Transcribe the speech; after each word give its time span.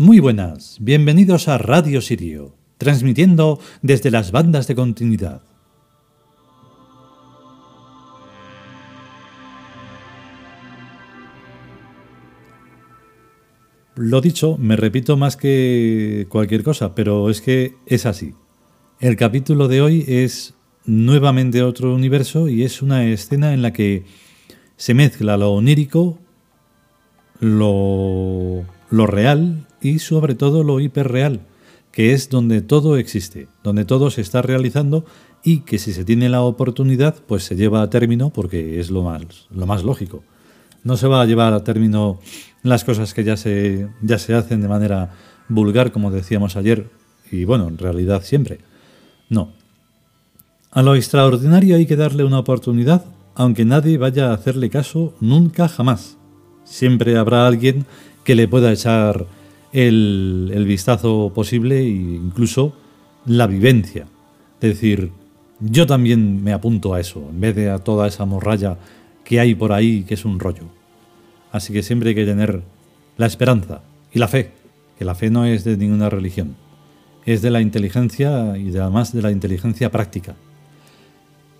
Muy 0.00 0.18
buenas, 0.18 0.78
bienvenidos 0.80 1.46
a 1.46 1.58
Radio 1.58 2.00
Sirio, 2.00 2.54
transmitiendo 2.78 3.60
desde 3.82 4.10
las 4.10 4.32
bandas 4.32 4.66
de 4.66 4.74
continuidad. 4.74 5.42
Lo 13.94 14.22
dicho, 14.22 14.56
me 14.56 14.76
repito 14.76 15.18
más 15.18 15.36
que 15.36 16.24
cualquier 16.30 16.62
cosa, 16.62 16.94
pero 16.94 17.28
es 17.28 17.42
que 17.42 17.74
es 17.84 18.06
así. 18.06 18.32
El 19.00 19.16
capítulo 19.16 19.68
de 19.68 19.82
hoy 19.82 20.06
es 20.08 20.54
nuevamente 20.86 21.62
otro 21.62 21.94
universo 21.94 22.48
y 22.48 22.62
es 22.62 22.80
una 22.80 23.04
escena 23.04 23.52
en 23.52 23.60
la 23.60 23.74
que 23.74 24.04
se 24.78 24.94
mezcla 24.94 25.36
lo 25.36 25.52
onírico, 25.52 26.18
lo, 27.38 28.64
lo 28.88 29.06
real 29.06 29.66
y 29.80 29.98
sobre 29.98 30.34
todo 30.34 30.64
lo 30.64 30.80
hiperreal, 30.80 31.40
que 31.92 32.12
es 32.12 32.28
donde 32.30 32.62
todo 32.62 32.96
existe, 32.96 33.48
donde 33.62 33.84
todo 33.84 34.10
se 34.10 34.20
está 34.20 34.42
realizando 34.42 35.04
y 35.42 35.60
que 35.60 35.78
si 35.78 35.92
se 35.92 36.04
tiene 36.04 36.28
la 36.28 36.42
oportunidad, 36.42 37.16
pues 37.26 37.44
se 37.44 37.56
lleva 37.56 37.82
a 37.82 37.90
término 37.90 38.30
porque 38.30 38.78
es 38.80 38.90
lo 38.90 39.02
más, 39.02 39.22
lo 39.50 39.66
más 39.66 39.82
lógico. 39.82 40.22
No 40.84 40.96
se 40.96 41.08
va 41.08 41.22
a 41.22 41.26
llevar 41.26 41.52
a 41.52 41.64
término 41.64 42.20
las 42.62 42.84
cosas 42.84 43.14
que 43.14 43.24
ya 43.24 43.36
se, 43.36 43.88
ya 44.02 44.18
se 44.18 44.34
hacen 44.34 44.60
de 44.60 44.68
manera 44.68 45.10
vulgar, 45.48 45.92
como 45.92 46.10
decíamos 46.10 46.56
ayer, 46.56 46.88
y 47.30 47.44
bueno, 47.44 47.68
en 47.68 47.78
realidad 47.78 48.22
siempre. 48.22 48.58
No. 49.28 49.52
A 50.70 50.82
lo 50.82 50.94
extraordinario 50.94 51.76
hay 51.76 51.86
que 51.86 51.96
darle 51.96 52.24
una 52.24 52.38
oportunidad, 52.38 53.04
aunque 53.34 53.64
nadie 53.64 53.98
vaya 53.98 54.30
a 54.30 54.34
hacerle 54.34 54.70
caso 54.70 55.14
nunca 55.20 55.68
jamás. 55.68 56.16
Siempre 56.64 57.16
habrá 57.16 57.46
alguien 57.46 57.86
que 58.24 58.34
le 58.34 58.46
pueda 58.46 58.72
echar 58.72 59.26
el, 59.72 60.64
vistazo 60.66 61.32
posible 61.34 61.80
e 61.80 61.88
incluso 61.88 62.74
la 63.26 63.46
vivencia. 63.46 64.06
Es 64.60 64.70
decir, 64.70 65.10
yo 65.60 65.86
también 65.86 66.42
me 66.42 66.52
apunto 66.52 66.94
a 66.94 67.00
eso, 67.00 67.26
en 67.30 67.40
vez 67.40 67.54
de 67.56 67.70
a 67.70 67.78
toda 67.78 68.08
esa 68.08 68.24
morralla 68.24 68.78
que 69.24 69.40
hay 69.40 69.54
por 69.54 69.72
ahí 69.72 70.04
que 70.04 70.14
es 70.14 70.24
un 70.24 70.40
rollo. 70.40 70.64
Así 71.52 71.72
que 71.72 71.82
siempre 71.82 72.10
hay 72.10 72.14
que 72.14 72.24
tener 72.24 72.62
la 73.16 73.26
esperanza 73.26 73.82
y 74.12 74.18
la 74.18 74.28
fe, 74.28 74.52
que 74.98 75.04
la 75.04 75.14
fe 75.14 75.30
no 75.30 75.44
es 75.44 75.64
de 75.64 75.76
ninguna 75.76 76.08
religión, 76.08 76.56
es 77.26 77.42
de 77.42 77.50
la 77.50 77.60
inteligencia 77.60 78.56
y 78.56 78.76
además 78.76 79.12
de 79.12 79.22
la 79.22 79.30
inteligencia 79.30 79.90
práctica. 79.90 80.36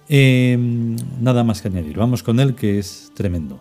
Em, 0.09 0.97
nada 1.21 1.45
más 1.45 1.63
que 1.63 1.69
añadir, 1.69 1.97
vamos 1.97 2.23
con 2.23 2.41
él 2.41 2.55
que 2.55 2.79
es 2.79 3.13
tremendo. 3.15 3.61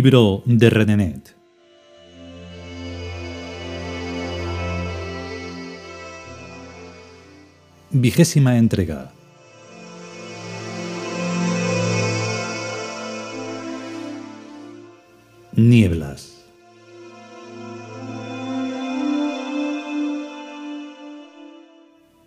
Libro 0.00 0.42
de 0.46 0.70
Renenet. 0.70 1.36
Vigésima 7.90 8.56
entrega. 8.56 9.12
Nieblas. 15.52 16.46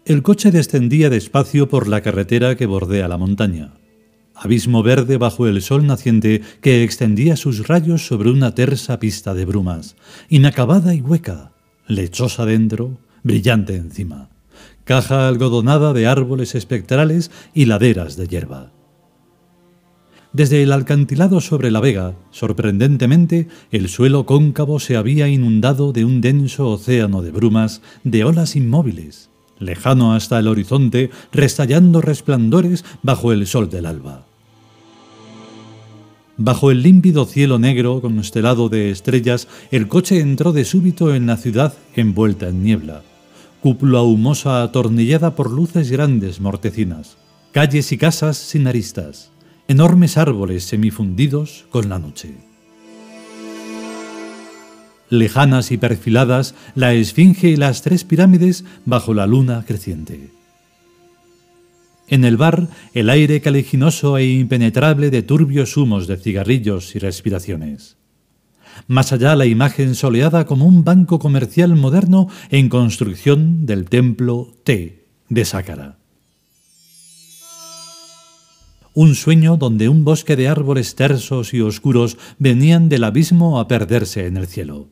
El 0.06 0.22
coche 0.22 0.52
descendía 0.52 1.10
despacio 1.10 1.68
por 1.68 1.88
la 1.88 2.02
carretera 2.02 2.56
que 2.56 2.68
bordea 2.68 3.08
la 3.08 3.18
montaña 3.18 3.74
abismo 4.44 4.84
verde 4.84 5.18
bajo 5.18 5.48
el 5.48 5.62
sol 5.62 5.88
naciente 5.88 6.42
que 6.60 6.84
extendía 6.84 7.38
sus 7.38 7.66
rayos 7.66 8.06
sobre 8.06 8.30
una 8.30 8.54
tersa 8.54 9.00
pista 9.00 9.34
de 9.34 9.46
brumas, 9.46 9.96
inacabada 10.28 10.94
y 10.94 11.00
hueca, 11.00 11.54
lechosa 11.88 12.46
dentro, 12.46 12.98
brillante 13.24 13.78
encima, 13.78 14.30
caja 14.84 15.30
algodonada 15.30 15.94
de 15.94 16.08
árboles 16.08 16.56
espectrales 16.56 17.32
y 17.54 17.66
laderas 17.66 18.18
de 18.18 18.28
hierba. 18.28 18.74
Desde 20.34 20.62
el 20.62 20.74
alcantilado 20.74 21.40
sobre 21.40 21.72
la 21.72 21.80
vega, 21.80 22.16
sorprendentemente, 22.32 23.48
el 23.72 23.88
suelo 23.88 24.26
cóncavo 24.26 24.80
se 24.80 24.98
había 24.98 25.30
inundado 25.30 25.94
de 25.94 26.04
un 26.04 26.20
denso 26.20 26.68
océano 26.70 27.22
de 27.22 27.32
brumas, 27.32 27.82
de 28.04 28.26
olas 28.26 28.58
inmóviles, 28.58 29.30
lejano 29.58 30.14
hasta 30.14 30.38
el 30.40 30.50
horizonte, 30.50 31.12
restallando 31.32 32.02
resplandores 32.02 32.84
bajo 33.04 33.32
el 33.32 33.48
sol 33.48 33.70
del 33.70 33.86
alba. 33.86 34.26
Bajo 36.38 36.72
el 36.72 36.82
límpido 36.82 37.26
cielo 37.26 37.60
negro 37.60 38.02
constelado 38.02 38.68
de 38.68 38.90
estrellas, 38.90 39.48
el 39.70 39.88
coche 39.88 40.20
entró 40.20 40.52
de 40.52 40.66
súbito 40.66 41.14
en 41.14 41.28
la 41.28 41.38
ciudad 41.38 41.74
envuelta 41.96 42.50
en 42.50 42.64
niebla. 42.64 43.04
Cúpula 43.62 44.02
humosa 44.02 44.64
atornillada 44.64 45.36
por 45.36 45.52
luces 45.52 45.92
grandes 45.92 46.42
mortecinas. 46.42 47.18
Calles 47.52 47.92
y 47.92 47.98
casas 47.98 48.38
sin 48.38 48.68
aristas. 48.68 49.30
Enormes 49.68 50.18
árboles 50.18 50.64
semifundidos 50.64 51.66
con 51.70 51.88
la 51.88 52.00
noche. 52.00 52.34
Lejanas 55.10 55.72
y 55.72 55.78
perfiladas, 55.78 56.56
la 56.74 56.94
esfinge 56.94 57.50
y 57.50 57.56
las 57.56 57.84
tres 57.84 58.04
pirámides 58.04 58.66
bajo 58.86 59.14
la 59.14 59.28
luna 59.28 59.64
creciente. 59.68 60.32
En 62.08 62.26
el 62.26 62.38
bar, 62.38 62.68
el 62.94 63.10
aire 63.10 63.42
caliginoso 63.42 64.18
e 64.18 64.26
impenetrable 64.26 65.10
de 65.10 65.22
turbios 65.22 65.78
humos 65.78 66.08
de 66.08 66.18
cigarrillos 66.18 66.96
y 66.96 67.00
respiraciones. 67.00 67.98
Más 68.88 69.14
allá, 69.14 69.36
la 69.36 69.46
imagen 69.46 69.96
soleada 69.96 70.46
como 70.46 70.66
un 70.66 70.84
banco 70.84 71.20
comercial 71.20 71.76
moderno 71.76 72.28
en 72.50 72.70
construcción 72.70 73.66
del 73.66 73.86
templo 73.86 74.52
T 74.64 75.06
de 75.30 75.46
Sácara. 75.46 75.98
Un 78.96 79.16
sueño 79.16 79.58
donde 79.58 79.90
un 79.90 80.04
bosque 80.04 80.36
de 80.36 80.48
árboles 80.48 80.96
tersos 80.96 81.54
y 81.54 81.62
oscuros 81.62 82.18
venían 82.38 82.90
del 82.90 83.06
abismo 83.06 83.60
a 83.60 83.68
perderse 83.68 84.28
en 84.28 84.38
el 84.38 84.46
cielo, 84.46 84.90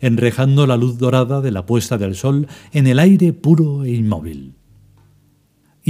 enrejando 0.00 0.66
la 0.68 0.76
luz 0.76 0.98
dorada 0.98 1.40
de 1.40 1.50
la 1.50 1.66
puesta 1.66 1.98
del 1.98 2.14
sol 2.14 2.46
en 2.72 2.86
el 2.86 3.00
aire 3.00 3.32
puro 3.32 3.84
e 3.84 3.90
inmóvil. 3.90 4.59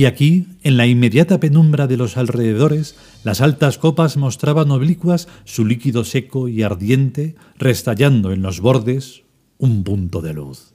Y 0.01 0.07
aquí, 0.07 0.47
en 0.63 0.79
la 0.79 0.87
inmediata 0.87 1.41
penumbra 1.41 1.87
de 1.87 1.99
los 1.99 2.17
alrededores, 2.17 2.97
las 3.23 3.43
altas 3.43 3.77
copas 3.77 4.17
mostraban 4.17 4.71
oblicuas 4.71 5.29
su 5.45 5.67
líquido 5.67 6.05
seco 6.05 6.49
y 6.49 6.63
ardiente, 6.63 7.35
restallando 7.59 8.33
en 8.33 8.41
los 8.41 8.61
bordes 8.63 9.25
un 9.59 9.85
punto 9.85 10.23
de 10.23 10.33
luz. 10.33 10.73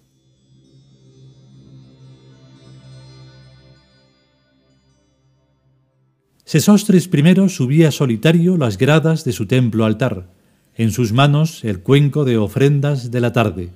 Sesostris 6.44 7.10
I 7.12 7.50
subía 7.50 7.89
solitario 7.89 8.57
las 8.57 8.78
gradas 8.78 9.25
de 9.25 9.31
su 9.31 9.48
templo 9.48 9.86
altar, 9.86 10.31
en 10.75 10.92
sus 10.92 11.13
manos 11.13 11.63
el 11.63 11.80
cuenco 11.80 12.25
de 12.25 12.38
ofrendas 12.38 13.10
de 13.10 13.21
la 13.21 13.33
tarde. 13.33 13.71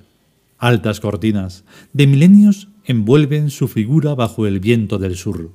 Altas 0.58 1.00
cortinas, 1.00 1.64
de 1.92 2.06
milenios 2.06 2.68
envuelven 2.90 3.50
su 3.50 3.68
figura 3.68 4.14
bajo 4.14 4.46
el 4.46 4.60
viento 4.60 4.98
del 4.98 5.16
sur. 5.16 5.50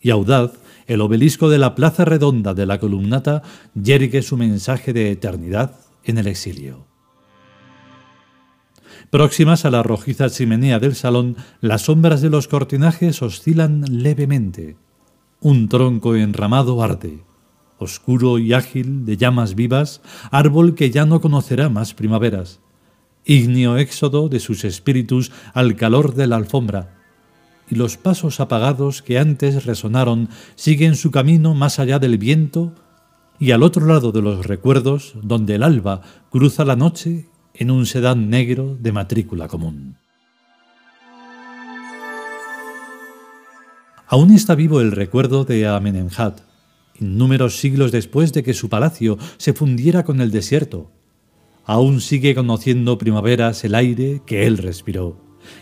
Y 0.00 0.10
audaz, 0.10 0.52
el 0.86 1.00
obelisco 1.00 1.48
de 1.48 1.58
la 1.58 1.74
plaza 1.74 2.04
redonda 2.04 2.54
de 2.54 2.66
la 2.66 2.78
columnata 2.78 3.42
yergue 3.74 4.22
su 4.22 4.36
mensaje 4.36 4.92
de 4.92 5.10
eternidad 5.10 5.76
en 6.02 6.18
el 6.18 6.26
exilio. 6.26 6.86
Próximas 9.10 9.64
a 9.64 9.70
la 9.70 9.82
rojiza 9.82 10.28
chimenea 10.28 10.78
del 10.78 10.94
salón, 10.94 11.36
las 11.60 11.82
sombras 11.82 12.20
de 12.20 12.30
los 12.30 12.48
cortinajes 12.48 13.22
oscilan 13.22 13.84
levemente. 13.88 14.76
Un 15.40 15.68
tronco 15.68 16.16
enramado 16.16 16.82
arde, 16.82 17.22
oscuro 17.78 18.38
y 18.38 18.52
ágil 18.52 19.04
de 19.04 19.16
llamas 19.16 19.54
vivas, 19.54 20.00
árbol 20.30 20.74
que 20.74 20.90
ya 20.90 21.06
no 21.06 21.20
conocerá 21.20 21.68
más 21.68 21.94
primaveras 21.94 22.60
ígneo 23.24 23.76
éxodo 23.78 24.28
de 24.28 24.40
sus 24.40 24.64
espíritus 24.64 25.32
al 25.52 25.76
calor 25.76 26.14
de 26.14 26.26
la 26.26 26.36
alfombra, 26.36 26.94
y 27.70 27.76
los 27.76 27.96
pasos 27.96 28.40
apagados 28.40 29.02
que 29.02 29.18
antes 29.18 29.64
resonaron 29.64 30.28
siguen 30.54 30.96
su 30.96 31.10
camino 31.10 31.54
más 31.54 31.78
allá 31.78 31.98
del 31.98 32.18
viento 32.18 32.74
y 33.38 33.50
al 33.52 33.62
otro 33.62 33.86
lado 33.86 34.12
de 34.12 34.22
los 34.22 34.46
recuerdos, 34.46 35.14
donde 35.22 35.56
el 35.56 35.62
alba 35.62 36.02
cruza 36.30 36.64
la 36.64 36.76
noche 36.76 37.28
en 37.54 37.70
un 37.70 37.86
sedán 37.86 38.30
negro 38.30 38.76
de 38.80 38.92
matrícula 38.92 39.48
común. 39.48 39.96
Aún 44.06 44.32
está 44.32 44.54
vivo 44.54 44.80
el 44.80 44.92
recuerdo 44.92 45.44
de 45.44 45.66
Amenemhat, 45.66 46.40
innúmeros 47.00 47.56
siglos 47.56 47.90
después 47.90 48.32
de 48.32 48.42
que 48.42 48.54
su 48.54 48.68
palacio 48.68 49.18
se 49.38 49.54
fundiera 49.54 50.04
con 50.04 50.20
el 50.20 50.30
desierto. 50.30 50.90
Aún 51.66 52.00
sigue 52.00 52.34
conociendo 52.34 52.98
primaveras 52.98 53.64
el 53.64 53.74
aire 53.74 54.20
que 54.26 54.46
él 54.46 54.58
respiró 54.58 55.16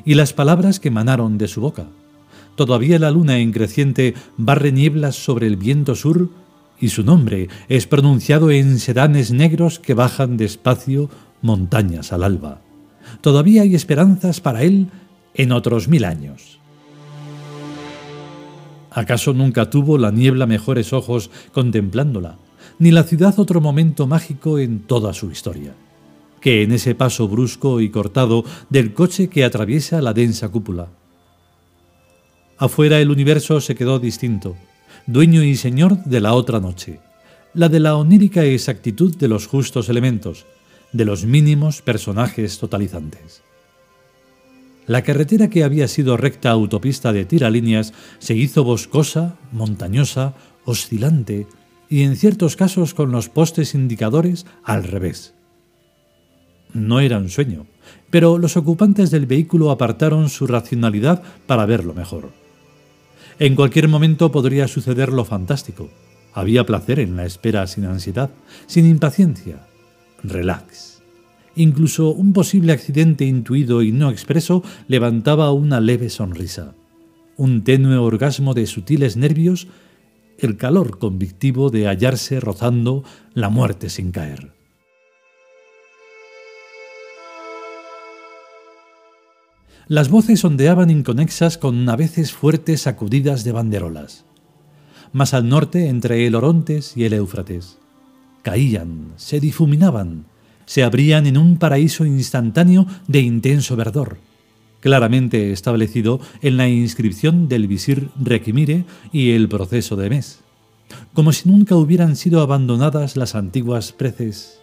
y 0.04 0.14
las 0.14 0.32
palabras 0.32 0.80
que 0.80 0.88
emanaron 0.88 1.38
de 1.38 1.48
su 1.48 1.60
boca. 1.60 1.86
Todavía 2.56 2.98
la 2.98 3.10
luna 3.10 3.38
en 3.38 3.52
creciente 3.52 4.14
barre 4.36 4.72
nieblas 4.72 5.16
sobre 5.16 5.46
el 5.46 5.56
viento 5.56 5.94
sur 5.94 6.28
y 6.80 6.88
su 6.88 7.04
nombre 7.04 7.48
es 7.68 7.86
pronunciado 7.86 8.50
en 8.50 8.78
sedanes 8.78 9.30
negros 9.32 9.78
que 9.78 9.94
bajan 9.94 10.36
despacio 10.36 11.08
montañas 11.40 12.12
al 12.12 12.24
alba. 12.24 12.60
Todavía 13.20 13.62
hay 13.62 13.74
esperanzas 13.74 14.40
para 14.40 14.62
él 14.62 14.88
en 15.34 15.52
otros 15.52 15.88
mil 15.88 16.04
años. 16.04 16.58
¿Acaso 18.90 19.32
nunca 19.32 19.70
tuvo 19.70 19.96
la 19.96 20.10
niebla 20.10 20.46
mejores 20.46 20.92
ojos 20.92 21.30
contemplándola, 21.52 22.36
ni 22.78 22.90
la 22.90 23.04
ciudad 23.04 23.38
otro 23.38 23.60
momento 23.60 24.06
mágico 24.06 24.58
en 24.58 24.80
toda 24.80 25.14
su 25.14 25.30
historia? 25.30 25.74
Que 26.42 26.62
en 26.62 26.72
ese 26.72 26.94
paso 26.94 27.28
brusco 27.28 27.80
y 27.80 27.88
cortado 27.88 28.44
del 28.68 28.92
coche 28.92 29.28
que 29.28 29.44
atraviesa 29.44 30.02
la 30.02 30.12
densa 30.12 30.50
cúpula. 30.50 30.88
Afuera 32.58 33.00
el 33.00 33.10
universo 33.10 33.60
se 33.60 33.74
quedó 33.74 33.98
distinto, 33.98 34.56
dueño 35.06 35.42
y 35.42 35.56
señor 35.56 36.04
de 36.04 36.20
la 36.20 36.34
otra 36.34 36.60
noche, 36.60 37.00
la 37.54 37.68
de 37.68 37.80
la 37.80 37.96
onírica 37.96 38.44
exactitud 38.44 39.16
de 39.16 39.28
los 39.28 39.46
justos 39.46 39.88
elementos, 39.88 40.46
de 40.92 41.04
los 41.04 41.24
mínimos 41.24 41.80
personajes 41.82 42.58
totalizantes. 42.58 43.42
La 44.86 45.02
carretera 45.02 45.48
que 45.48 45.64
había 45.64 45.86
sido 45.88 46.16
recta 46.16 46.50
autopista 46.50 47.12
de 47.12 47.24
tiralíneas 47.24 47.92
se 48.18 48.34
hizo 48.34 48.64
boscosa, 48.64 49.36
montañosa, 49.52 50.34
oscilante 50.64 51.46
y 51.88 52.02
en 52.02 52.16
ciertos 52.16 52.56
casos 52.56 52.94
con 52.94 53.12
los 53.12 53.28
postes 53.28 53.74
indicadores 53.74 54.44
al 54.64 54.84
revés. 54.84 55.34
No 56.74 57.00
era 57.00 57.18
un 57.18 57.28
sueño, 57.28 57.66
pero 58.10 58.38
los 58.38 58.56
ocupantes 58.56 59.10
del 59.10 59.26
vehículo 59.26 59.70
apartaron 59.70 60.28
su 60.28 60.46
racionalidad 60.46 61.22
para 61.46 61.66
verlo 61.66 61.94
mejor. 61.94 62.30
En 63.38 63.54
cualquier 63.54 63.88
momento 63.88 64.30
podría 64.30 64.68
suceder 64.68 65.10
lo 65.12 65.24
fantástico. 65.24 65.90
Había 66.32 66.64
placer 66.64 66.98
en 67.00 67.16
la 67.16 67.26
espera 67.26 67.66
sin 67.66 67.84
ansiedad, 67.84 68.30
sin 68.66 68.86
impaciencia. 68.86 69.66
Relax. 70.22 71.02
Incluso 71.54 72.10
un 72.10 72.32
posible 72.32 72.72
accidente 72.72 73.24
intuido 73.26 73.82
y 73.82 73.92
no 73.92 74.10
expreso 74.10 74.62
levantaba 74.88 75.52
una 75.52 75.80
leve 75.80 76.08
sonrisa, 76.08 76.74
un 77.36 77.64
tenue 77.64 77.96
orgasmo 77.96 78.54
de 78.54 78.66
sutiles 78.66 79.16
nervios, 79.16 79.68
el 80.38 80.56
calor 80.56 80.98
convictivo 80.98 81.68
de 81.70 81.86
hallarse 81.88 82.40
rozando 82.40 83.04
la 83.34 83.50
muerte 83.50 83.90
sin 83.90 84.12
caer. 84.12 84.61
Las 89.92 90.08
voces 90.08 90.42
ondeaban 90.42 90.88
inconexas 90.88 91.58
con 91.58 91.86
a 91.86 91.96
veces 91.96 92.32
fuertes 92.32 92.80
sacudidas 92.80 93.44
de 93.44 93.52
banderolas. 93.52 94.24
Más 95.12 95.34
al 95.34 95.50
norte, 95.50 95.90
entre 95.90 96.26
el 96.26 96.34
Orontes 96.34 96.96
y 96.96 97.04
el 97.04 97.12
Éufrates. 97.12 97.76
Caían, 98.40 99.12
se 99.16 99.38
difuminaban, 99.38 100.24
se 100.64 100.82
abrían 100.82 101.26
en 101.26 101.36
un 101.36 101.58
paraíso 101.58 102.06
instantáneo 102.06 102.86
de 103.06 103.20
intenso 103.20 103.76
verdor, 103.76 104.16
claramente 104.80 105.52
establecido 105.52 106.20
en 106.40 106.56
la 106.56 106.70
inscripción 106.70 107.46
del 107.50 107.66
visir 107.66 108.08
Requimire 108.18 108.86
y 109.12 109.32
el 109.32 109.46
proceso 109.46 109.94
de 109.96 110.08
Mes, 110.08 110.40
como 111.12 111.34
si 111.34 111.50
nunca 111.50 111.76
hubieran 111.76 112.16
sido 112.16 112.40
abandonadas 112.40 113.18
las 113.18 113.34
antiguas 113.34 113.92
preces. 113.92 114.61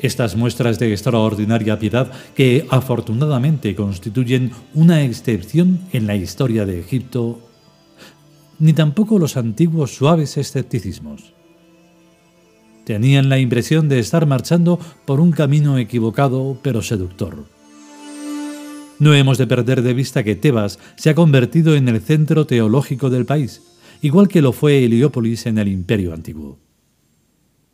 Estas 0.00 0.36
muestras 0.36 0.78
de 0.78 0.92
extraordinaria 0.92 1.78
piedad 1.78 2.12
que 2.36 2.66
afortunadamente 2.70 3.74
constituyen 3.74 4.52
una 4.72 5.02
excepción 5.02 5.80
en 5.92 6.06
la 6.06 6.14
historia 6.14 6.64
de 6.66 6.78
Egipto, 6.78 7.40
ni 8.60 8.72
tampoco 8.72 9.18
los 9.18 9.36
antiguos 9.36 9.94
suaves 9.94 10.36
escepticismos. 10.36 11.34
Tenían 12.84 13.28
la 13.28 13.38
impresión 13.38 13.88
de 13.88 13.98
estar 13.98 14.24
marchando 14.26 14.78
por 15.04 15.20
un 15.20 15.32
camino 15.32 15.78
equivocado 15.78 16.58
pero 16.62 16.80
seductor. 16.80 17.44
No 19.00 19.14
hemos 19.14 19.36
de 19.36 19.46
perder 19.46 19.82
de 19.82 19.94
vista 19.94 20.22
que 20.22 20.36
Tebas 20.36 20.78
se 20.96 21.10
ha 21.10 21.14
convertido 21.14 21.74
en 21.74 21.88
el 21.88 22.00
centro 22.00 22.46
teológico 22.46 23.10
del 23.10 23.26
país, 23.26 23.62
igual 24.00 24.28
que 24.28 24.42
lo 24.42 24.52
fue 24.52 24.84
Heliópolis 24.84 25.46
en 25.46 25.58
el 25.58 25.68
Imperio 25.68 26.14
Antiguo. 26.14 26.67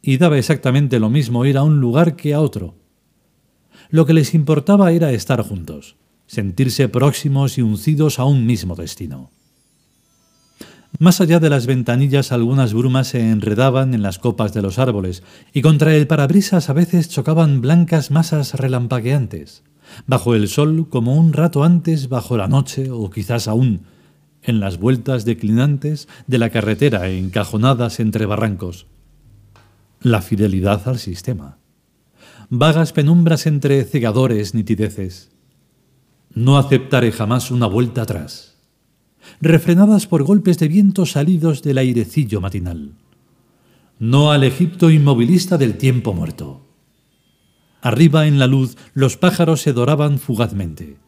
Y 0.07 0.19
daba 0.19 0.37
exactamente 0.37 1.01
lo 1.01 1.09
mismo 1.09 1.47
ir 1.47 1.57
a 1.57 1.63
un 1.63 1.81
lugar 1.81 2.15
que 2.15 2.35
a 2.35 2.41
otro. 2.41 2.75
Lo 3.89 4.05
que 4.05 4.13
les 4.13 4.35
importaba 4.35 4.93
era 4.93 5.13
estar 5.13 5.41
juntos, 5.41 5.97
sentirse 6.27 6.91
próximos 6.91 7.57
y 7.57 7.63
uncidos 7.63 8.19
a 8.19 8.27
un 8.27 8.45
mismo 8.45 8.75
destino. 8.75 9.31
Más 10.99 11.23
allá 11.23 11.41
de 11.41 11.49
las 11.49 11.65
ventanillas 11.65 12.33
algunas 12.33 12.75
brumas 12.75 13.09
se 13.09 13.31
enredaban 13.31 13.95
en 13.95 14.03
las 14.03 14.19
copas 14.19 14.53
de 14.53 14.61
los 14.61 14.79
árboles 14.79 15.23
y 15.55 15.63
contra 15.63 15.97
el 15.97 16.07
parabrisas 16.07 16.69
a 16.69 16.75
veces 16.75 17.09
chocaban 17.09 17.63
blancas 17.63 18.11
masas 18.11 18.53
relampagueantes, 18.53 19.63
bajo 20.07 20.35
el 20.35 20.49
sol 20.49 20.87
como 20.91 21.17
un 21.17 21.33
rato 21.33 21.65
antes 21.65 22.11
bajo 22.11 22.37
la 22.37 22.47
noche 22.47 22.91
o 22.91 23.09
quizás 23.09 23.49
aún 23.49 23.87
en 24.43 24.61
las 24.61 24.79
vueltas 24.79 25.25
declinantes 25.25 26.09
de 26.27 26.37
la 26.37 26.51
carretera 26.51 27.09
encajonadas 27.09 28.01
entre 28.01 28.27
barrancos. 28.27 28.87
La 30.05 30.21
fidelidad 30.21 30.87
al 30.87 30.99
sistema. 30.99 31.57
Vagas 32.51 32.93
penumbras 32.93 33.47
entre 33.47 33.83
cegadores 33.85 34.53
nitideces. 34.53 35.33
No 36.35 36.59
aceptaré 36.59 37.11
jamás 37.11 37.51
una 37.51 37.67
vuelta 37.67 38.03
atrás 38.03 38.55
refrenadas 39.41 40.07
por 40.07 40.23
golpes 40.25 40.59
de 40.59 40.69
viento 40.69 41.07
salidos 41.07 41.63
del 41.63 41.79
airecillo 41.79 42.43
matinal. 42.43 42.93
No 43.99 44.31
al 44.31 44.45
Egipto 44.45 44.91
inmovilista 44.91 45.57
del 45.57 45.79
tiempo 45.79 46.13
muerto. 46.13 46.67
Arriba 47.81 48.27
en 48.27 48.39
la 48.39 48.47
luz 48.47 48.77
los 48.93 49.17
pájaros 49.17 49.63
se 49.63 49.73
doraban 49.73 50.19
fugazmente, 50.19 50.99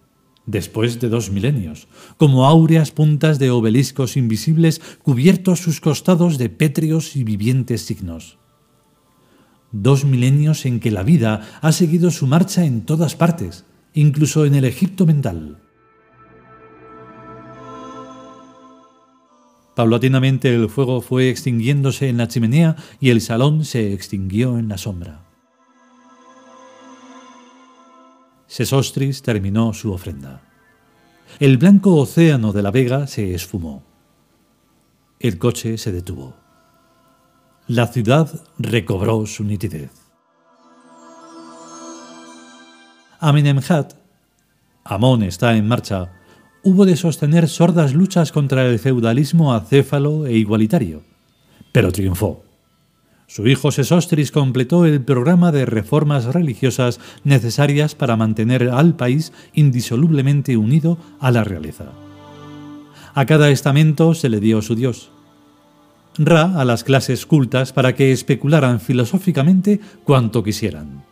después 0.46 1.00
de 1.00 1.10
dos 1.10 1.30
milenios, 1.30 1.86
como 2.16 2.46
áureas 2.46 2.92
puntas 2.92 3.38
de 3.38 3.50
obeliscos 3.50 4.16
invisibles 4.16 4.80
cubiertos 5.02 5.60
sus 5.60 5.82
costados 5.82 6.38
de 6.38 6.48
pétreos 6.48 7.14
y 7.14 7.24
vivientes 7.24 7.82
signos. 7.82 8.38
Dos 9.72 10.04
milenios 10.04 10.64
en 10.66 10.80
que 10.80 10.90
la 10.90 11.02
vida 11.02 11.42
ha 11.60 11.72
seguido 11.72 12.10
su 12.10 12.26
marcha 12.26 12.64
en 12.64 12.82
todas 12.82 13.16
partes, 13.16 13.64
incluso 13.94 14.44
en 14.44 14.54
el 14.54 14.64
Egipto 14.64 15.06
mental. 15.06 15.58
Paulatinamente 19.74 20.54
el 20.54 20.70
fuego 20.70 21.02
fue 21.02 21.28
extinguiéndose 21.28 22.08
en 22.08 22.16
la 22.16 22.28
chimenea 22.28 22.76
y 22.98 23.10
el 23.10 23.20
salón 23.20 23.64
se 23.64 23.92
extinguió 23.92 24.58
en 24.58 24.68
la 24.68 24.78
sombra. 24.78 25.26
Sesostris 28.46 29.20
terminó 29.20 29.74
su 29.74 29.92
ofrenda. 29.92 30.42
El 31.40 31.58
blanco 31.58 31.96
océano 31.96 32.52
de 32.52 32.62
la 32.62 32.70
vega 32.70 33.06
se 33.06 33.34
esfumó. 33.34 33.84
El 35.20 35.36
coche 35.36 35.76
se 35.76 35.92
detuvo. 35.92 36.45
La 37.68 37.88
ciudad 37.88 38.30
recobró 38.60 39.26
su 39.26 39.42
nitidez. 39.42 39.90
Amenemhat, 43.18 43.94
Amón 44.84 45.24
está 45.24 45.56
en 45.56 45.66
marcha, 45.66 46.12
hubo 46.62 46.86
de 46.86 46.94
sostener 46.94 47.48
sordas 47.48 47.92
luchas 47.92 48.30
contra 48.30 48.64
el 48.66 48.78
feudalismo 48.78 49.52
acéfalo 49.52 50.26
e 50.26 50.34
igualitario, 50.34 51.02
pero 51.72 51.90
triunfó. 51.90 52.44
Su 53.26 53.48
hijo 53.48 53.72
Sesostris 53.72 54.30
completó 54.30 54.84
el 54.84 55.02
programa 55.02 55.50
de 55.50 55.66
reformas 55.66 56.26
religiosas 56.26 57.00
necesarias 57.24 57.96
para 57.96 58.14
mantener 58.14 58.68
al 58.68 58.94
país 58.94 59.32
indisolublemente 59.54 60.56
unido 60.56 60.98
a 61.18 61.32
la 61.32 61.42
realeza. 61.42 61.86
A 63.12 63.26
cada 63.26 63.50
estamento 63.50 64.14
se 64.14 64.28
le 64.28 64.38
dio 64.38 64.62
su 64.62 64.76
dios. 64.76 65.10
Ra 66.18 66.58
a 66.60 66.64
las 66.64 66.82
clases 66.82 67.26
cultas 67.26 67.72
para 67.72 67.94
que 67.94 68.12
especularan 68.12 68.80
filosóficamente 68.80 69.80
cuanto 70.04 70.42
quisieran. 70.42 71.04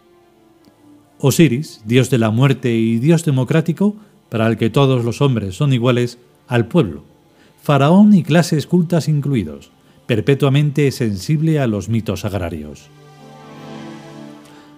Osiris, 1.19 1.83
dios 1.85 2.11
de 2.11 2.19
la 2.19 2.31
muerte 2.31 2.75
y 2.75 2.99
dios 2.99 3.25
democrático, 3.25 3.97
para 4.31 4.47
el 4.47 4.57
que 4.57 4.71
todos 4.71 5.05
los 5.05 5.21
hombres 5.21 5.57
son 5.57 5.73
iguales, 5.73 6.19
al 6.49 6.67
pueblo, 6.67 7.05
faraón 7.63 8.15
y 8.15 8.23
clases 8.23 8.67
cultas 8.67 9.09
incluidos, 9.09 9.71
perpetuamente 10.07 10.91
sensible 10.91 11.61
a 11.61 11.67
los 11.67 11.89
mitos 11.89 12.25
agrarios. 12.25 12.89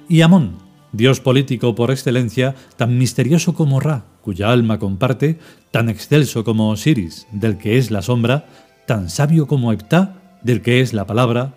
Y 0.08 0.20
Amón, 0.20 0.52
dios 0.92 1.20
político 1.20 1.74
por 1.74 1.90
excelencia, 1.90 2.54
tan 2.76 2.98
misterioso 2.98 3.54
como 3.54 3.80
Ra, 3.80 4.04
cuya 4.22 4.52
alma 4.52 4.78
comparte, 4.78 5.38
tan 5.70 5.88
excelso 5.88 6.44
como 6.44 6.70
Osiris, 6.70 7.26
del 7.32 7.58
que 7.58 7.78
es 7.78 7.90
la 7.90 8.02
sombra, 8.02 8.46
tan 8.86 9.10
sabio 9.10 9.46
como 9.46 9.72
Heptá, 9.72 10.14
del 10.42 10.62
que 10.62 10.80
es 10.80 10.92
la 10.92 11.06
palabra, 11.06 11.54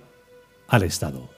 al 0.67 0.83
Estado. 0.83 1.29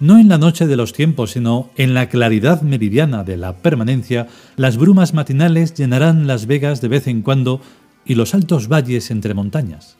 No 0.00 0.18
en 0.18 0.28
la 0.28 0.38
noche 0.38 0.66
de 0.66 0.76
los 0.76 0.92
tiempos, 0.92 1.32
sino 1.32 1.70
en 1.76 1.94
la 1.94 2.08
claridad 2.08 2.62
meridiana 2.62 3.24
de 3.24 3.36
la 3.36 3.56
permanencia, 3.56 4.28
las 4.56 4.76
brumas 4.76 5.14
matinales 5.14 5.74
llenarán 5.74 6.26
las 6.26 6.46
vegas 6.46 6.80
de 6.80 6.88
vez 6.88 7.06
en 7.06 7.22
cuando 7.22 7.60
y 8.04 8.14
los 8.14 8.34
altos 8.34 8.68
valles 8.68 9.10
entre 9.10 9.34
montañas. 9.34 9.96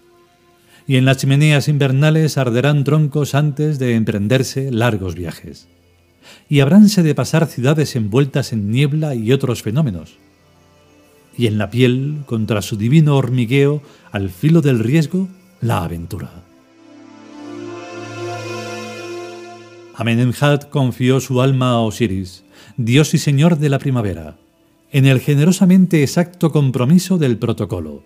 Y 0.86 0.96
en 0.96 1.04
las 1.04 1.18
chimeneas 1.18 1.68
invernales 1.68 2.38
arderán 2.38 2.84
troncos 2.84 3.34
antes 3.34 3.78
de 3.78 3.94
emprenderse 3.94 4.72
largos 4.72 5.14
viajes. 5.14 5.68
Y 6.48 6.60
habránse 6.60 7.02
de 7.02 7.14
pasar 7.14 7.46
ciudades 7.46 7.94
envueltas 7.94 8.52
en 8.52 8.70
niebla 8.70 9.14
y 9.14 9.32
otros 9.32 9.62
fenómenos. 9.62 10.18
Y 11.36 11.46
en 11.46 11.58
la 11.58 11.70
piel, 11.70 12.22
contra 12.26 12.62
su 12.62 12.76
divino 12.76 13.16
hormigueo, 13.16 13.82
al 14.10 14.30
filo 14.30 14.60
del 14.60 14.78
riesgo, 14.78 15.28
la 15.60 15.84
aventura. 15.84 16.30
Amenemhat 19.94 20.68
confió 20.70 21.20
su 21.20 21.40
alma 21.40 21.70
a 21.72 21.78
Osiris, 21.80 22.44
dios 22.76 23.14
y 23.14 23.18
señor 23.18 23.58
de 23.58 23.68
la 23.68 23.78
primavera, 23.78 24.36
en 24.90 25.06
el 25.06 25.20
generosamente 25.20 26.02
exacto 26.02 26.50
compromiso 26.50 27.18
del 27.18 27.38
protocolo, 27.38 28.02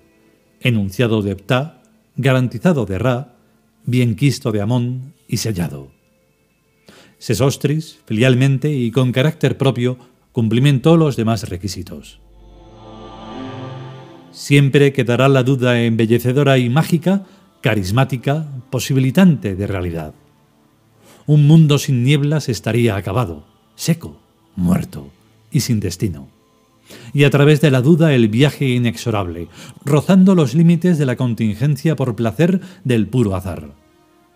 enunciado 0.60 1.22
de 1.22 1.36
Ptah, 1.36 1.82
garantizado 2.16 2.86
de 2.86 2.98
Ra, 2.98 3.36
bien 3.84 4.16
quisto 4.16 4.52
de 4.52 4.60
Amón 4.60 5.14
y 5.28 5.38
sellado. 5.38 5.90
Sesostris, 7.18 7.98
filialmente 8.04 8.72
y 8.72 8.90
con 8.90 9.12
carácter 9.12 9.56
propio, 9.56 9.96
cumplimentó 10.32 10.96
los 10.96 11.16
demás 11.16 11.48
requisitos. 11.48 12.20
Siempre 14.36 14.92
quedará 14.92 15.28
la 15.28 15.42
duda 15.42 15.82
embellecedora 15.82 16.58
y 16.58 16.68
mágica, 16.68 17.24
carismática, 17.62 18.46
posibilitante 18.70 19.56
de 19.56 19.66
realidad 19.66 20.14
un 21.26 21.46
mundo 21.46 21.78
sin 21.78 22.04
nieblas 22.04 22.48
estaría 22.48 22.96
acabado, 22.96 23.44
seco, 23.74 24.16
muerto 24.54 25.10
y 25.50 25.60
sin 25.60 25.80
destino. 25.80 26.28
Y 27.12 27.24
a 27.24 27.30
través 27.30 27.60
de 27.60 27.72
la 27.72 27.82
duda 27.82 28.14
el 28.14 28.28
viaje 28.28 28.68
inexorable, 28.68 29.48
rozando 29.84 30.36
los 30.36 30.54
límites 30.54 30.98
de 30.98 31.06
la 31.06 31.16
contingencia 31.16 31.96
por 31.96 32.14
placer 32.14 32.60
del 32.84 33.08
puro 33.08 33.34
azar, 33.34 33.72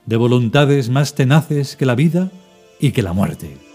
de 0.06 0.16
voluntades 0.16 0.90
más 0.90 1.14
tenaces 1.14 1.76
que 1.76 1.86
la 1.86 1.94
vida 1.94 2.32
y 2.80 2.90
que 2.90 3.02
la 3.02 3.12
muerte. 3.12 3.69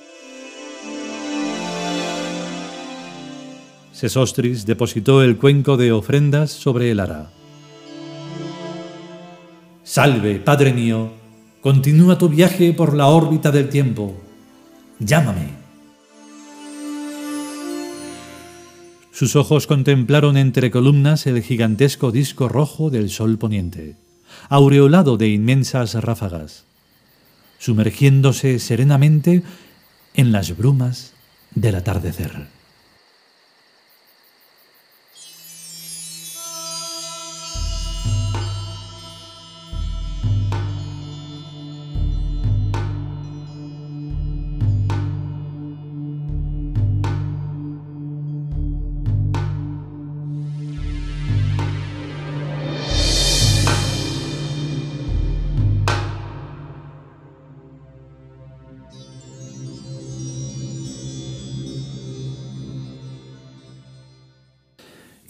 Sesostris 3.95 4.65
depositó 4.65 5.23
el 5.23 5.37
cuenco 5.37 5.77
de 5.77 5.93
ofrendas 5.93 6.51
sobre 6.51 6.91
el 6.91 6.99
ara. 6.99 7.29
Salve, 9.83 10.35
Padre 10.39 10.73
mío, 10.73 11.13
Continúa 11.65 12.15
tu 12.19 12.29
viaje 12.29 12.73
por 12.73 12.93
la 12.93 13.07
órbita 13.07 13.51
del 13.51 13.69
tiempo. 13.69 14.21
Llámame. 14.99 15.49
Sus 19.11 19.35
ojos 19.35 19.65
contemplaron 19.65 20.37
entre 20.37 20.69
columnas 20.69 21.25
el 21.25 21.41
gigantesco 21.41 22.11
disco 22.11 22.49
rojo 22.49 22.91
del 22.91 23.09
sol 23.09 23.39
poniente, 23.39 23.95
aureolado 24.47 25.17
de 25.17 25.29
inmensas 25.29 25.95
ráfagas, 25.95 26.65
sumergiéndose 27.57 28.59
serenamente 28.59 29.41
en 30.13 30.31
las 30.31 30.55
brumas 30.55 31.13
del 31.55 31.73
atardecer. 31.77 32.54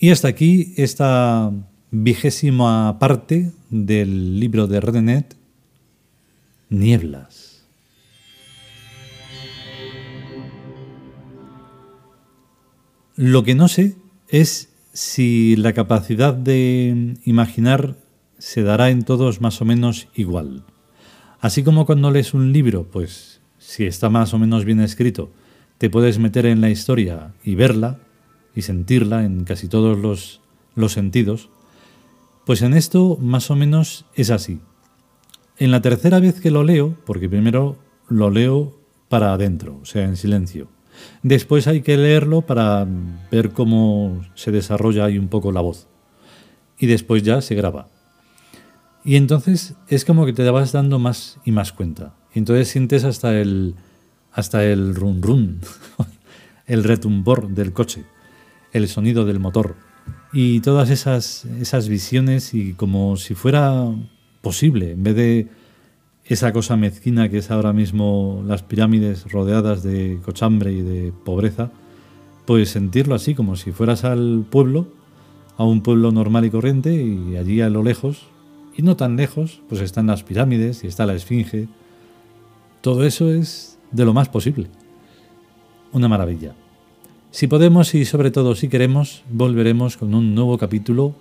Y 0.05 0.11
hasta 0.11 0.27
aquí 0.27 0.71
esta 0.77 1.51
vigésima 1.89 2.99
parte 2.99 3.51
del 3.71 4.39
libro 4.39 4.67
de 4.67 4.79
Redenet, 4.79 5.35
Nieblas. 6.69 7.65
Lo 13.15 13.43
que 13.43 13.55
no 13.55 13.67
sé 13.67 13.95
es 14.29 14.69
si 14.93 15.55
la 15.55 15.73
capacidad 15.73 16.35
de 16.35 17.15
imaginar 17.25 17.95
se 18.37 18.61
dará 18.61 18.91
en 18.91 19.05
todos 19.05 19.41
más 19.41 19.59
o 19.59 19.65
menos 19.65 20.07
igual. 20.13 20.65
Así 21.39 21.63
como 21.63 21.87
cuando 21.87 22.11
lees 22.11 22.35
un 22.35 22.53
libro, 22.53 22.83
pues 22.91 23.41
si 23.57 23.87
está 23.87 24.11
más 24.11 24.35
o 24.35 24.37
menos 24.37 24.65
bien 24.65 24.81
escrito, 24.81 25.31
te 25.79 25.89
puedes 25.89 26.19
meter 26.19 26.45
en 26.45 26.61
la 26.61 26.69
historia 26.69 27.33
y 27.43 27.55
verla, 27.55 28.04
y 28.55 28.61
sentirla 28.61 29.25
en 29.25 29.43
casi 29.43 29.67
todos 29.67 29.99
los, 29.99 30.41
los 30.75 30.93
sentidos, 30.93 31.49
pues 32.45 32.61
en 32.61 32.73
esto 32.73 33.17
más 33.19 33.51
o 33.51 33.55
menos 33.55 34.05
es 34.15 34.31
así. 34.31 34.61
En 35.57 35.71
la 35.71 35.81
tercera 35.81 36.19
vez 36.19 36.39
que 36.39 36.51
lo 36.51 36.63
leo, 36.63 36.95
porque 37.05 37.29
primero 37.29 37.77
lo 38.07 38.29
leo 38.29 38.79
para 39.09 39.33
adentro, 39.33 39.79
o 39.81 39.85
sea, 39.85 40.03
en 40.03 40.15
silencio. 40.15 40.69
Después 41.23 41.67
hay 41.67 41.81
que 41.81 41.97
leerlo 41.97 42.41
para 42.41 42.87
ver 43.31 43.51
cómo 43.51 44.25
se 44.35 44.51
desarrolla 44.51 45.05
ahí 45.05 45.17
un 45.17 45.27
poco 45.27 45.51
la 45.51 45.61
voz. 45.61 45.87
Y 46.77 46.87
después 46.87 47.23
ya 47.23 47.41
se 47.41 47.55
graba. 47.55 47.87
Y 49.03 49.17
entonces 49.17 49.75
es 49.87 50.05
como 50.05 50.25
que 50.25 50.33
te 50.33 50.49
vas 50.49 50.71
dando 50.71 50.99
más 50.99 51.39
y 51.45 51.51
más 51.51 51.71
cuenta. 51.71 52.15
Y 52.33 52.39
entonces 52.39 52.69
sientes 52.69 53.03
hasta 53.03 53.39
el 53.39 53.75
hasta 54.31 54.65
el 54.65 54.93
run 54.95 55.21
run, 55.21 55.61
el 56.65 56.83
retumbor 56.83 57.47
del 57.49 57.71
coche 57.71 58.05
el 58.75 58.89
sonido 58.89 59.23
del 59.23 59.39
motor 59.39 59.75
y 60.33 60.59
todas 60.59 60.89
esas, 60.89 61.45
esas 61.45 61.87
visiones 61.87 62.53
y 62.53 62.73
como 62.73 63.15
si 63.15 63.35
fuera 63.35 63.85
posible, 64.41 64.91
en 64.91 65.03
vez 65.03 65.15
de 65.15 65.47
esa 66.25 66.51
cosa 66.51 66.75
mezquina 66.75 67.29
que 67.29 67.37
es 67.37 67.51
ahora 67.51 67.71
mismo 67.71 68.43
las 68.45 68.63
pirámides 68.63 69.31
rodeadas 69.31 69.81
de 69.81 70.19
cochambre 70.25 70.73
y 70.73 70.81
de 70.81 71.13
pobreza, 71.23 71.71
pues 72.45 72.69
sentirlo 72.69 73.15
así, 73.15 73.33
como 73.33 73.55
si 73.55 73.71
fueras 73.71 74.03
al 74.03 74.45
pueblo, 74.49 74.89
a 75.57 75.63
un 75.63 75.81
pueblo 75.81 76.11
normal 76.11 76.43
y 76.43 76.49
corriente, 76.49 76.93
y 76.93 77.37
allí 77.37 77.61
a 77.61 77.69
lo 77.69 77.81
lejos, 77.81 78.27
y 78.75 78.81
no 78.81 78.97
tan 78.97 79.15
lejos, 79.15 79.61
pues 79.69 79.79
están 79.79 80.07
las 80.07 80.23
pirámides 80.23 80.83
y 80.83 80.87
está 80.87 81.05
la 81.05 81.15
esfinge. 81.15 81.69
Todo 82.81 83.05
eso 83.05 83.31
es 83.31 83.79
de 83.91 84.03
lo 84.03 84.13
más 84.13 84.27
posible. 84.27 84.67
Una 85.93 86.09
maravilla. 86.09 86.55
Si 87.35 87.47
podemos 87.47 87.93
y 87.95 88.05
sobre 88.05 88.31
todo 88.31 88.55
si 88.55 88.69
queremos, 88.69 89.25
volveremos 89.29 89.97
con 89.97 90.15
un 90.15 90.33
nuevo 90.33 90.57
capítulo, 90.57 91.13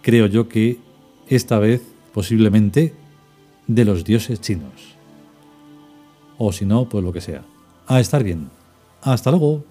creo 0.00 0.28
yo 0.28 0.48
que 0.48 0.78
esta 1.28 1.58
vez 1.58 1.82
posiblemente 2.14 2.94
de 3.66 3.84
los 3.84 4.04
dioses 4.04 4.40
chinos. 4.40 4.96
O 6.38 6.52
si 6.52 6.64
no, 6.64 6.88
pues 6.88 7.04
lo 7.04 7.12
que 7.12 7.20
sea. 7.20 7.44
A 7.86 8.00
estar 8.00 8.24
bien. 8.24 8.48
Hasta 9.02 9.30
luego. 9.30 9.62